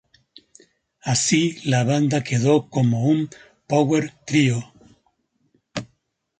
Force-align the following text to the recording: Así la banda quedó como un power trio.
Así 1.03 1.59
la 1.63 1.83
banda 1.83 2.23
quedó 2.23 2.71
como 2.71 3.03
un 3.03 3.29
power 3.67 4.11
trio. 4.25 4.73